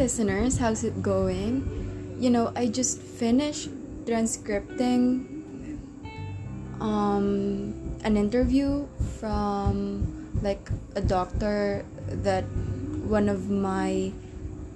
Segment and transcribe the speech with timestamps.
[0.00, 1.60] listeners, how's it going?
[2.18, 3.68] You know, I just finished
[4.06, 5.28] transcripting
[6.80, 8.88] um, an interview
[9.20, 12.44] from like a doctor that
[13.04, 14.10] one of my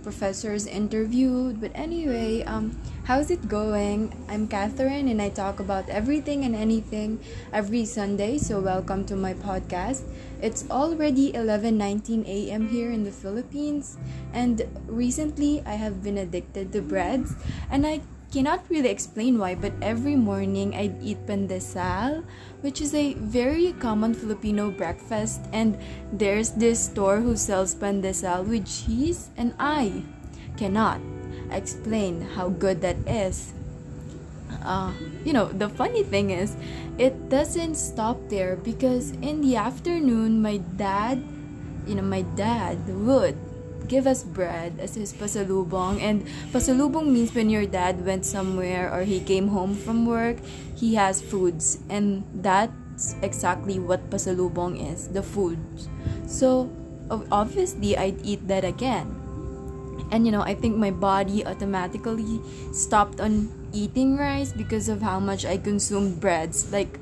[0.04, 1.60] professors interviewed.
[1.60, 4.12] But anyway, um, how's it going?
[4.28, 7.18] I'm Catherine and I talk about everything and anything
[7.52, 8.36] every Sunday.
[8.36, 10.04] So welcome to my podcast.
[10.44, 12.68] It's already 11:19 a.m.
[12.68, 13.96] here in the Philippines,
[14.36, 17.32] and recently I have been addicted to breads,
[17.72, 22.26] and I cannot really explain why, but every morning I'd eat pandesal,
[22.66, 25.78] which is a very common Filipino breakfast, and
[26.10, 30.02] there's this store who sells pandesal with cheese, and I
[30.58, 30.98] cannot
[31.54, 33.54] explain how good that is.
[34.66, 34.90] Uh,
[35.22, 36.58] you know, the funny thing is,
[36.98, 41.22] it doesn't stop there because in the afternoon, my dad,
[41.86, 43.38] you know, my dad would
[43.88, 46.00] give us bread as his pasalubong.
[46.00, 50.38] And pasalubong means when your dad went somewhere or he came home from work,
[50.74, 51.78] he has foods.
[51.88, 55.58] And that's exactly what pasalubong is the food.
[56.26, 56.70] So
[57.10, 59.20] obviously, I'd eat that again.
[60.10, 62.40] And you know, I think my body automatically
[62.72, 66.70] stopped on eating rice because of how much I consumed breads.
[66.72, 66.98] Like,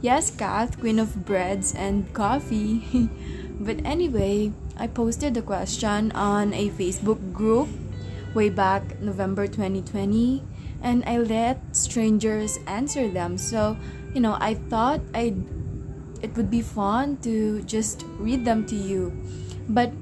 [0.00, 3.10] yes, Kath, queen of breads and coffee.
[3.60, 7.68] but anyway, I posted the question on a Facebook group
[8.34, 10.42] way back November 2020
[10.82, 13.38] and I let strangers answer them.
[13.38, 13.76] So,
[14.12, 15.34] you know, I thought I
[16.22, 19.12] it would be fun to just read them to you.
[19.68, 19.92] But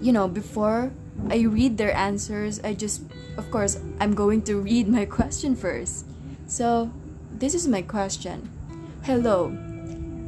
[0.00, 0.92] you know, before
[1.30, 3.02] I read their answers, I just
[3.36, 6.06] of course, I'm going to read my question first.
[6.46, 6.90] So,
[7.30, 8.48] this is my question.
[9.02, 9.75] Hello.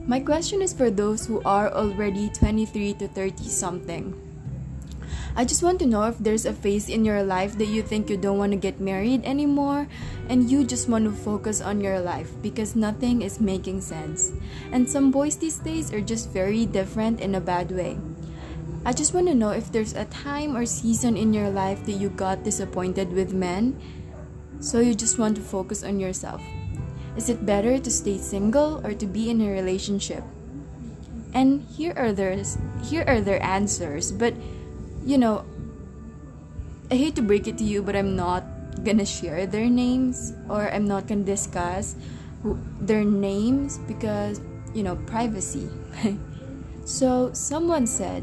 [0.09, 4.17] My question is for those who are already 23 to 30 something.
[5.36, 8.08] I just want to know if there's a phase in your life that you think
[8.08, 9.86] you don't want to get married anymore
[10.30, 14.33] and you just want to focus on your life because nothing is making sense.
[14.73, 17.98] And some boys these days are just very different in a bad way.
[18.86, 22.01] I just want to know if there's a time or season in your life that
[22.01, 23.77] you got disappointed with men,
[24.58, 26.40] so you just want to focus on yourself.
[27.18, 30.23] Is it better to stay single or to be in a relationship?
[31.34, 32.39] And here are their
[32.86, 34.39] here are their answers, but
[35.02, 35.42] you know,
[36.92, 38.46] I hate to break it to you, but I'm not
[38.86, 41.98] gonna share their names or I'm not gonna discuss
[42.46, 44.40] who, their names because
[44.70, 45.67] you know privacy.
[46.86, 48.23] so someone said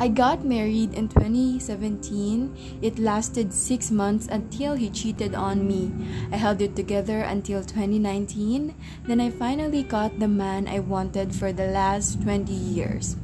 [0.00, 2.78] I got married in 2017.
[2.80, 5.90] It lasted six months until he cheated on me.
[6.30, 8.76] I held it together until 2019.
[9.08, 13.16] Then I finally got the man I wanted for the last 20 years.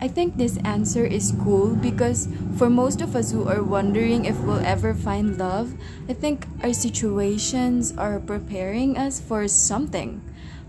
[0.00, 4.40] I think this answer is cool because for most of us who are wondering if
[4.40, 5.74] we'll ever find love,
[6.08, 10.20] I think our situations are preparing us for something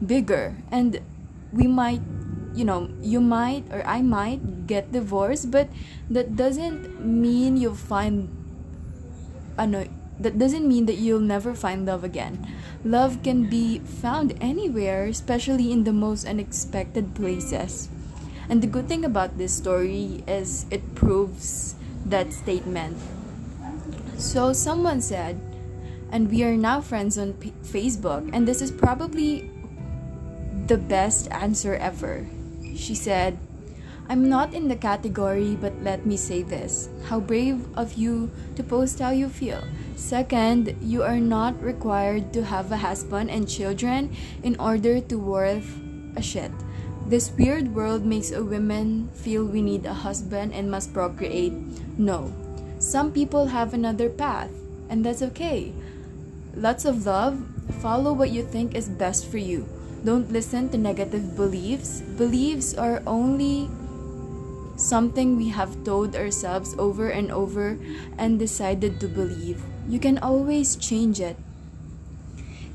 [0.06, 1.00] bigger and
[1.52, 2.02] we might
[2.56, 5.68] you know you might or i might get divorced but
[6.10, 8.30] that doesn't mean you'll find
[9.58, 9.88] ano,
[10.20, 12.40] that doesn't mean that you'll never find love again.
[12.84, 17.90] Love can be found anywhere especially in the most unexpected places.
[18.48, 22.98] And the good thing about this story is it proves that statement.
[24.18, 25.40] So someone said
[26.12, 28.30] and we are now friends on P- facebook.
[28.32, 29.52] And this is probably
[30.68, 32.26] the best answer ever
[32.76, 33.40] she said,
[34.08, 36.90] I'm not in the category, but let me say this.
[37.10, 39.64] How brave of you to post how you feel.
[39.96, 44.14] Second, you are not required to have a husband and children
[44.44, 45.66] in order to worth
[46.16, 46.52] a shit.
[47.08, 51.54] This weird world makes a woman feel we need a husband and must procreate.
[51.98, 52.34] No.
[52.78, 54.52] Some people have another path,
[54.90, 55.74] and that's okay.
[56.54, 57.42] Lots of love.
[57.82, 59.66] Follow what you think is best for you.
[60.06, 62.02] Don't listen to negative beliefs.
[62.14, 63.68] Beliefs are only
[64.78, 67.80] something we have told ourselves over and over
[68.20, 69.66] and decided to believe.
[69.90, 71.38] You can always change it.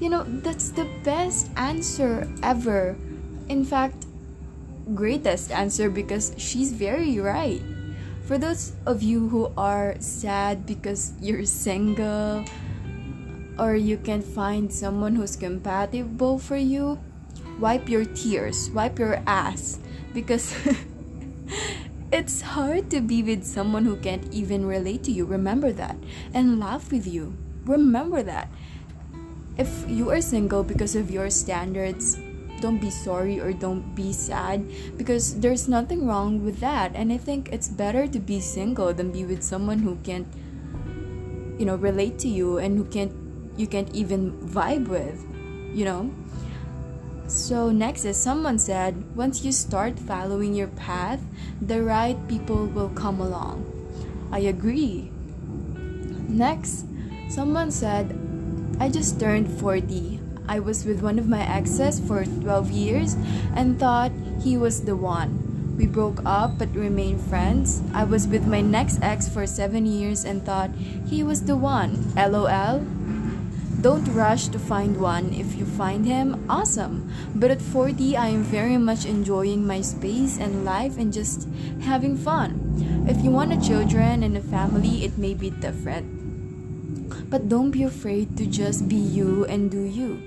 [0.01, 2.99] You know, that's the best answer ever.
[3.49, 4.07] In fact,
[4.95, 7.63] greatest answer because she's very right.
[8.27, 12.43] For those of you who are sad because you're single
[13.57, 16.99] or you can find someone who's compatible for you,
[17.61, 19.79] wipe your tears, wipe your ass
[20.15, 20.57] because
[22.13, 25.25] it's hard to be with someone who can't even relate to you.
[25.25, 25.97] Remember that
[26.33, 27.37] and laugh with you.
[27.65, 28.49] Remember that.
[29.59, 32.17] If you are single because of your standards,
[32.61, 34.65] don't be sorry or don't be sad
[34.97, 39.11] because there's nothing wrong with that and i think it's better to be single than
[39.11, 40.29] be with someone who can't
[41.59, 43.13] you know relate to you and who can't
[43.57, 45.25] you can't even vibe with
[45.73, 46.11] you know
[47.31, 51.21] so next is someone said once you start following your path
[51.63, 53.63] the right people will come along
[54.33, 55.11] i agree
[56.29, 56.85] next
[57.29, 58.19] someone said
[58.81, 63.15] i just turned 40 I was with one of my exes for 12 years
[63.55, 64.11] and thought
[64.43, 65.77] he was the one.
[65.79, 67.81] We broke up but remained friends.
[67.95, 70.75] I was with my next ex for 7 years and thought
[71.07, 72.13] he was the one.
[72.19, 72.83] LOL.
[73.81, 75.33] Don't rush to find one.
[75.33, 77.09] If you find him, awesome.
[77.35, 81.49] But at 40, I am very much enjoying my space and life and just
[81.81, 82.61] having fun.
[83.09, 86.05] If you want a children and a family, it may be different.
[87.31, 90.21] But don't be afraid to just be you and do you.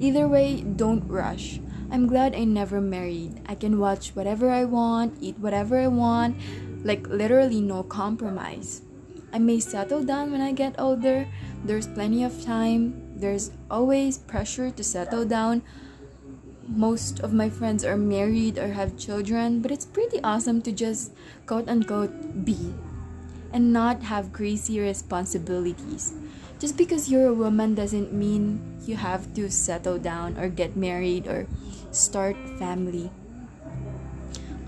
[0.00, 1.60] Either way, don't rush.
[1.92, 3.40] I'm glad I never married.
[3.46, 6.36] I can watch whatever I want, eat whatever I want,
[6.82, 8.82] like literally no compromise.
[9.32, 11.26] I may settle down when I get older.
[11.64, 13.14] There's plenty of time.
[13.16, 15.62] There's always pressure to settle down.
[16.66, 21.12] Most of my friends are married or have children, but it's pretty awesome to just
[21.46, 22.74] quote unquote be
[23.52, 26.12] and not have crazy responsibilities.
[26.58, 31.26] Just because you're a woman doesn't mean you have to settle down or get married
[31.26, 31.46] or
[31.90, 33.10] start family.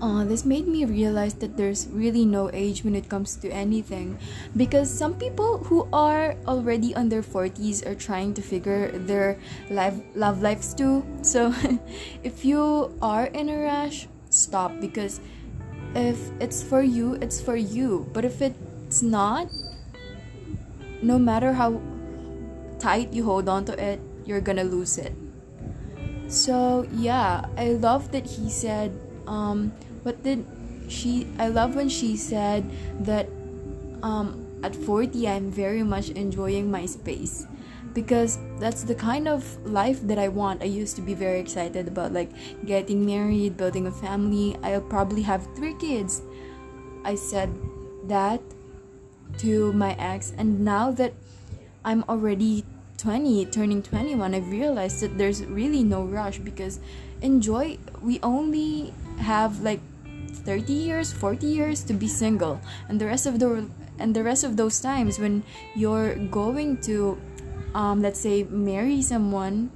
[0.01, 4.17] Uh, this made me realize that there's really no age when it comes to anything.
[4.55, 9.37] Because some people who are already on their 40s are trying to figure their
[9.69, 11.05] life love lives too.
[11.21, 11.53] So
[12.23, 14.79] if you are in a rush stop.
[14.79, 15.19] Because
[15.95, 18.07] if it's for you it's for you.
[18.13, 19.51] But if it's not
[21.01, 21.81] no matter how
[22.79, 25.13] tight you hold on to it, you're gonna lose it.
[26.27, 28.93] So yeah, I love that he said,
[29.27, 29.73] um,
[30.03, 30.45] what did
[30.87, 32.69] she, I love when she said
[33.05, 33.27] that
[34.01, 37.45] um, at 40 I'm very much enjoying my space
[37.93, 40.61] because that's the kind of life that I want.
[40.61, 42.31] I used to be very excited about like
[42.65, 44.57] getting married, building a family.
[44.63, 46.21] I'll probably have three kids.
[47.03, 47.49] I said
[48.07, 48.41] that
[49.37, 51.13] to my ex and now that
[51.85, 52.65] i'm already
[52.97, 56.79] 20 turning 21 i've realized that there's really no rush because
[57.21, 59.79] enjoy we only have like
[60.29, 63.67] 30 years 40 years to be single and the rest of the
[63.99, 65.43] and the rest of those times when
[65.75, 67.19] you're going to
[67.75, 69.69] um, let's say marry someone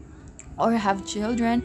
[0.58, 1.64] or have children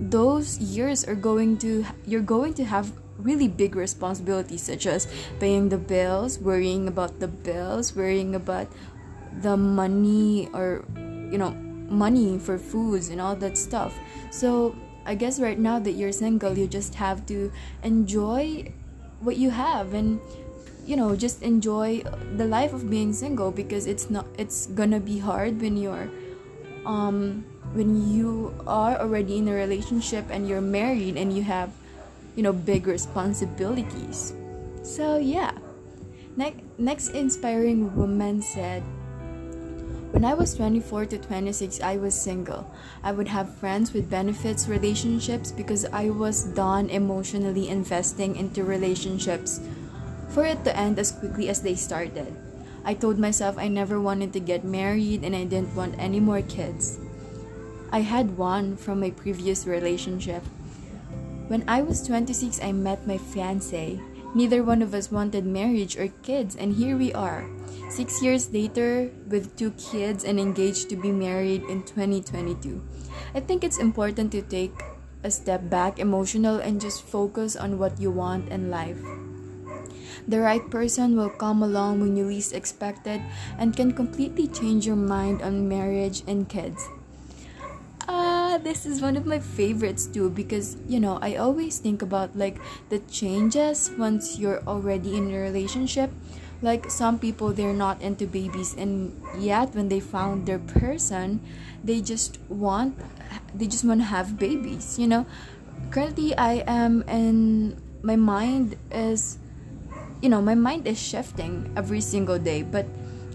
[0.00, 2.92] those years are going to you're going to have
[3.22, 5.06] really big responsibilities such as
[5.38, 8.68] paying the bills, worrying about the bills, worrying about
[9.42, 10.84] the money or
[11.30, 11.50] you know
[11.90, 13.98] money for foods and all that stuff.
[14.30, 14.74] So
[15.10, 17.50] I guess right now that you're single, you just have to
[17.82, 18.70] enjoy
[19.18, 20.22] what you have and
[20.86, 22.06] you know just enjoy
[22.38, 26.08] the life of being single because it's not it's gonna be hard when you're
[26.86, 31.74] um when you are already in a relationship and you're married and you have
[32.38, 34.32] you know big responsibilities.
[34.86, 35.58] So yeah.
[36.38, 38.86] Next next inspiring woman said
[40.12, 42.70] when I was 24 to 26, I was single.
[43.02, 49.60] I would have friends with benefits relationships because I was done emotionally investing into relationships
[50.30, 52.34] for it to end as quickly as they started.
[52.84, 56.42] I told myself I never wanted to get married and I didn't want any more
[56.42, 56.98] kids.
[57.92, 60.42] I had one from my previous relationship
[61.50, 63.98] when I was 26, I met my fiance.
[64.36, 67.42] Neither one of us wanted marriage or kids, and here we are.
[67.90, 72.80] Six years later, with two kids and engaged to be married in 2022.
[73.34, 74.72] I think it's important to take
[75.26, 79.02] a step back emotional and just focus on what you want in life.
[80.28, 83.20] The right person will come along when you least expect it
[83.58, 86.88] and can completely change your mind on marriage and kids
[88.10, 92.34] ah, this is one of my favorites too because you know I always think about
[92.34, 92.58] like
[92.90, 96.10] the changes once you're already in a relationship.
[96.62, 101.40] Like some people they're not into babies and yet when they found their person,
[101.82, 102.98] they just want
[103.54, 105.26] they just want to have babies, you know.
[105.90, 109.38] Currently I am in my mind is
[110.20, 112.84] you know, my mind is shifting every single day, but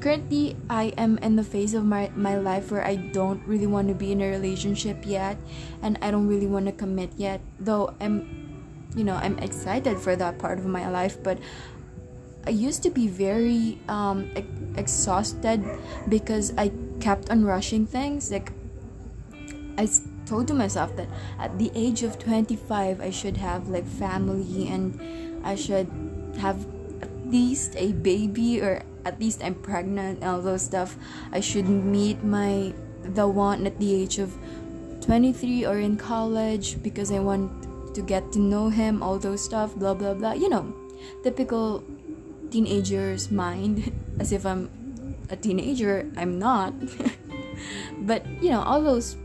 [0.06, 3.88] currently i am in the phase of my, my life where i don't really want
[3.88, 5.36] to be in a relationship yet
[5.82, 8.22] and i don't really want to commit yet though i'm
[8.96, 11.40] you know i'm excited for that part of my life but
[12.48, 14.30] i used to be very um
[14.76, 15.64] exhausted
[16.10, 18.52] because i kept on rushing things like
[19.78, 19.88] i
[20.26, 21.08] told to myself that
[21.40, 24.98] at the age of 25 I should have like family and
[25.46, 25.88] I should
[26.40, 26.66] have
[27.02, 30.98] at least a baby or at least I'm pregnant and all those stuff.
[31.32, 32.74] I should meet my
[33.04, 34.34] the one at the age of
[35.02, 39.76] 23 or in college because I want to get to know him, all those stuff,
[39.76, 40.34] blah blah blah.
[40.34, 40.74] You know,
[41.24, 41.84] typical
[42.56, 44.72] teenager's mind as if I'm
[45.30, 46.08] a teenager.
[46.16, 46.72] I'm not.
[48.08, 49.18] but you know, all those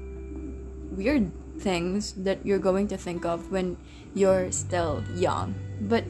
[0.90, 1.30] weird
[1.62, 3.76] things that you're going to think of when
[4.14, 5.54] you're still young.
[5.80, 6.02] But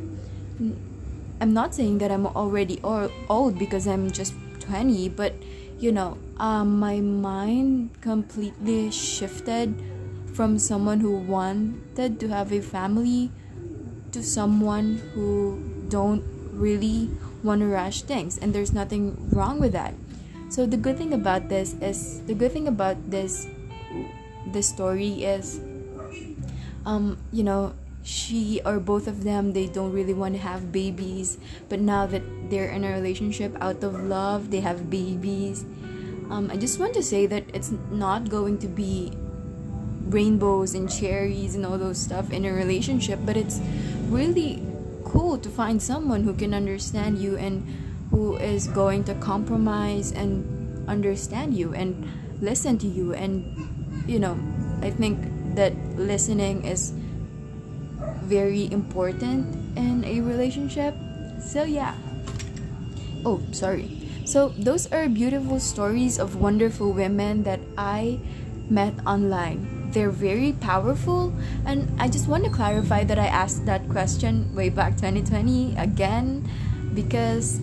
[1.41, 5.35] I'm not saying that I'm already old because I'm just 20, but
[5.79, 9.77] you know, um, my mind completely shifted
[10.33, 13.31] from someone who wanted to have a family
[14.13, 17.11] to someone who don't really
[17.43, 19.95] want to rush things and there's nothing wrong with that.
[20.51, 23.47] So the good thing about this is the good thing about this
[24.51, 25.61] this story is
[26.85, 31.39] um you know she or both of them they don't really want to have babies
[31.69, 35.65] but now that they're in a relationship out of love they have babies.
[36.31, 39.13] Um, i just want to say that it's not going to be
[40.07, 43.61] rainbows and cherries and all those stuff in a relationship but it's
[44.09, 44.63] really
[45.11, 47.67] cool to find someone who can understand you and
[48.11, 50.47] who is going to compromise and
[50.89, 52.07] understand you and
[52.41, 53.13] listen to you.
[53.15, 53.43] And
[54.07, 54.39] you know
[54.83, 55.19] i think
[55.55, 56.95] that listening is
[58.25, 59.45] very important
[59.77, 60.95] in a relationship.
[61.43, 61.95] So yeah.
[63.27, 63.91] Oh sorry.
[64.25, 68.21] So those are beautiful stories of wonderful women that i
[68.71, 71.33] met online they're very powerful.
[71.65, 76.49] And i just want to clarify that i asked that question way back 2020 again
[76.95, 77.61] because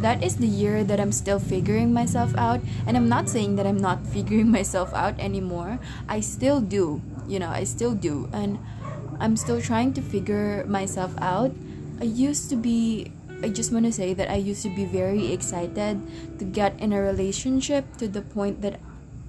[0.00, 2.60] that is the year that i'm still figuring myself out.
[2.86, 5.78] And i'm not saying that i'm not figuring myself out anymore.
[6.08, 8.28] I still do you know i still do.
[8.32, 8.58] And
[9.20, 11.52] i'm still trying to figure myself out.
[12.00, 15.32] I used to be I just want to say that I used to be very
[15.32, 16.02] excited
[16.38, 18.80] to get in a relationship to the point that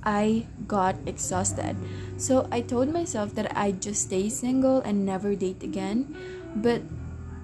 [0.04, 1.76] I got exhausted.
[2.18, 6.16] So I told myself that I'd just stay single and never date again.
[6.56, 6.82] But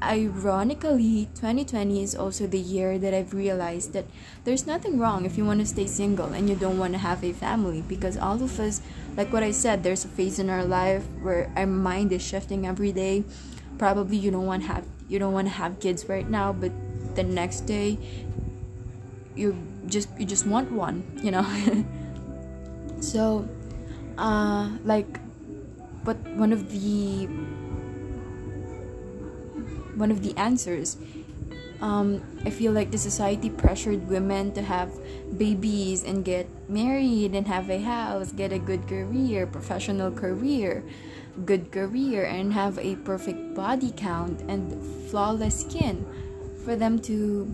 [0.01, 4.05] ironically, 2020 is also the year that I've realized that
[4.43, 7.23] there's nothing wrong if you want to stay single and you don't want to have
[7.23, 8.81] a family because all of us,
[9.17, 12.67] like what I said, there's a phase in our life where our mind is shifting
[12.67, 13.23] every day.
[13.77, 16.71] Probably you don't want to have you don't want to have kids right now, but
[17.15, 17.99] the next day
[19.35, 19.55] you
[19.87, 21.45] just you just want one, you know.
[23.05, 23.47] so
[24.17, 25.19] uh like
[26.03, 27.25] but one of the
[29.95, 30.97] one of the answers
[31.81, 34.91] um, I feel like the society pressured women to have
[35.37, 40.83] babies and get married and have a house, get a good career, professional career,
[41.43, 44.71] good career, and have a perfect body count and
[45.09, 46.05] flawless skin
[46.63, 47.45] for them to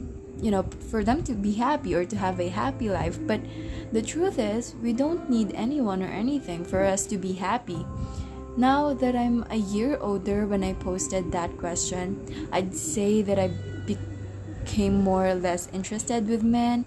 [0.42, 3.20] you know for them to be happy or to have a happy life.
[3.26, 3.42] But
[3.92, 7.86] the truth is we don't need anyone or anything for us to be happy.
[8.58, 12.20] Now that i'm a year older when i posted that question
[12.52, 13.48] i'd say that i
[13.88, 16.84] became more or less interested with men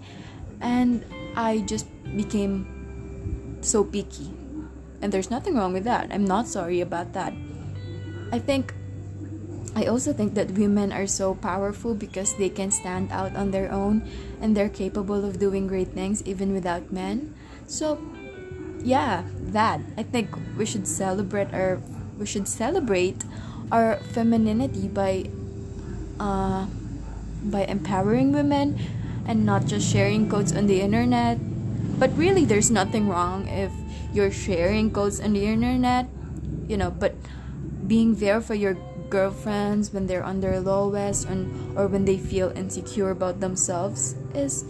[0.61, 1.03] and
[1.35, 2.69] i just became
[3.65, 4.31] so picky.
[5.01, 6.07] And there's nothing wrong with that.
[6.11, 7.33] I'm not sorry about that.
[8.31, 8.73] I think
[9.75, 13.69] I also think that women are so powerful because they can stand out on their
[13.71, 14.07] own
[14.39, 17.35] and they're capable of doing great things even without men.
[17.67, 17.99] So,
[18.79, 19.81] yeah, that.
[19.97, 21.81] I think we should celebrate our
[22.17, 23.27] we should celebrate
[23.69, 25.27] our femininity by
[26.19, 26.65] uh
[27.43, 28.79] by empowering women
[29.27, 31.35] and not just sharing codes on the internet.
[31.99, 33.71] But really there's nothing wrong if
[34.13, 36.07] you're sharing codes on the internet,
[36.67, 37.15] you know, but
[37.87, 38.77] being there for your
[39.09, 44.65] girlfriends when they're on their lowest and or when they feel insecure about themselves is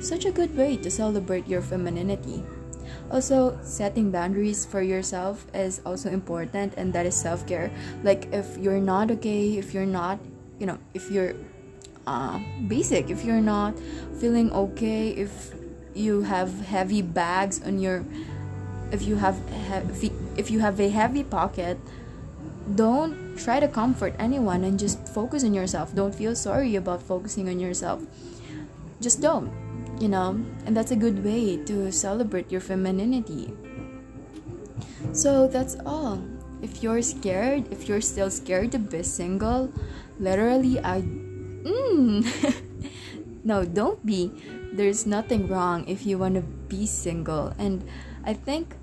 [0.00, 2.42] such a good way to celebrate your femininity.
[3.10, 7.70] Also, setting boundaries for yourself is also important and that is self-care.
[8.02, 10.18] Like if you're not okay, if you're not,
[10.58, 11.34] you know, if you're
[12.06, 13.74] uh, basic, if you're not
[14.20, 15.52] feeling okay, if
[15.94, 18.04] you have heavy bags on your
[18.92, 19.38] if you have
[20.36, 21.78] if you have a heavy pocket
[22.74, 25.94] don't try to comfort anyone and just focus on yourself.
[25.94, 28.02] Don't feel sorry about focusing on yourself.
[29.00, 29.50] Just don't,
[30.00, 30.38] you know?
[30.66, 33.52] And that's a good way to celebrate your femininity.
[35.12, 36.22] So that's all.
[36.62, 39.72] If you're scared, if you're still scared to be single,
[40.18, 41.00] literally, I.
[41.64, 42.22] Mm.
[43.44, 44.30] no, don't be.
[44.72, 47.52] There's nothing wrong if you want to be single.
[47.58, 47.82] And
[48.24, 48.76] I think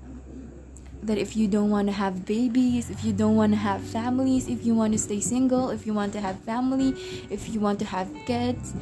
[1.02, 4.48] that if you don't want to have babies, if you don't want to have families,
[4.48, 6.94] if you want to stay single, if you want to have family,
[7.30, 8.74] if you want to have kids,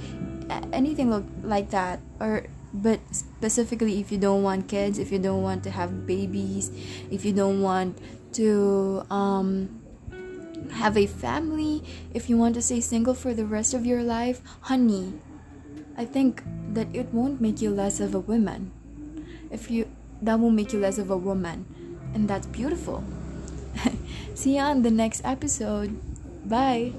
[0.73, 1.11] anything
[1.43, 5.71] like that, or but specifically if you don't want kids, if you don't want to
[5.71, 6.71] have babies,
[7.11, 7.99] if you don't want
[8.33, 9.81] to um,
[10.73, 11.83] have a family,
[12.13, 15.15] if you want to stay single for the rest of your life, honey,
[15.97, 16.43] I think
[16.75, 18.73] that it won't make you less of a woman.
[19.51, 19.89] If you
[20.23, 21.67] that will make you less of a woman
[22.17, 23.05] and that's beautiful.
[24.35, 26.01] See you on the next episode.
[26.49, 26.93] Bye.